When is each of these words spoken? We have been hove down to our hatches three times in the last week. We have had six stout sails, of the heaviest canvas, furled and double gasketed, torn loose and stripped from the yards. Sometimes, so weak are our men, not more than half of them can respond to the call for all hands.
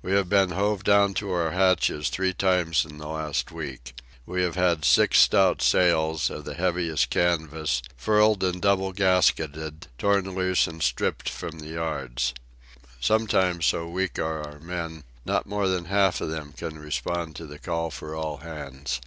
We 0.00 0.12
have 0.12 0.28
been 0.28 0.50
hove 0.50 0.84
down 0.84 1.12
to 1.14 1.32
our 1.32 1.50
hatches 1.50 2.08
three 2.08 2.32
times 2.32 2.84
in 2.84 2.98
the 2.98 3.08
last 3.08 3.50
week. 3.50 3.94
We 4.24 4.40
have 4.44 4.54
had 4.54 4.84
six 4.84 5.18
stout 5.18 5.60
sails, 5.60 6.30
of 6.30 6.44
the 6.44 6.54
heaviest 6.54 7.10
canvas, 7.10 7.82
furled 7.96 8.44
and 8.44 8.62
double 8.62 8.92
gasketed, 8.92 9.88
torn 9.98 10.36
loose 10.36 10.68
and 10.68 10.80
stripped 10.84 11.28
from 11.28 11.58
the 11.58 11.70
yards. 11.70 12.32
Sometimes, 13.00 13.66
so 13.66 13.88
weak 13.88 14.20
are 14.20 14.44
our 14.46 14.60
men, 14.60 15.02
not 15.24 15.46
more 15.48 15.66
than 15.66 15.86
half 15.86 16.20
of 16.20 16.30
them 16.30 16.52
can 16.52 16.78
respond 16.78 17.34
to 17.34 17.46
the 17.46 17.58
call 17.58 17.90
for 17.90 18.14
all 18.14 18.36
hands. 18.36 19.00